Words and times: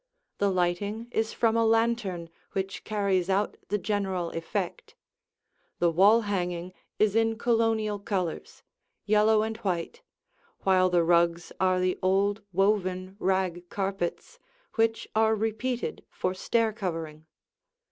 The 0.39 0.49
lighting 0.49 1.09
is 1.11 1.31
from 1.31 1.55
a 1.55 1.63
lantern 1.63 2.31
which 2.53 2.83
carries 2.83 3.29
out 3.29 3.55
the 3.67 3.77
general 3.77 4.31
effect. 4.31 4.95
The 5.77 5.91
wall 5.91 6.21
hanging 6.21 6.73
is 6.97 7.15
in 7.15 7.37
Colonial 7.37 7.99
colors, 7.99 8.63
yellow 9.05 9.43
and 9.43 9.57
white, 9.57 10.01
while 10.61 10.89
the 10.89 11.03
rugs 11.03 11.51
are 11.59 11.79
the 11.79 11.99
old, 12.01 12.41
woven 12.51 13.15
rag 13.19 13.69
carpets 13.69 14.39
which 14.73 15.07
are 15.13 15.35
repeated 15.35 16.03
for 16.09 16.33
stair 16.33 16.73
covering. 16.73 17.27